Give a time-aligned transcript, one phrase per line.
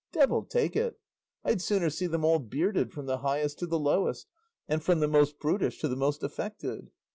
[0.11, 0.99] Devil take it!
[1.43, 4.25] I'd sooner see them all bearded, from the highest to the lowest,
[4.67, 6.89] and from the most prudish to the most affected."